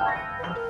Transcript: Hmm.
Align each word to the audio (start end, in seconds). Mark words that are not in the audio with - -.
Hmm. 0.00 0.69